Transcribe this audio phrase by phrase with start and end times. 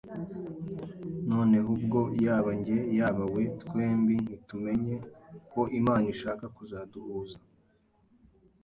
[1.29, 4.95] Noneho ubwo yaba njye yaba we, twembi ntitumenye
[5.51, 7.37] ko Imana ishaka kuzaduhuza